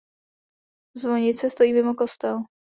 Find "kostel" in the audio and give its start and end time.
1.93-2.37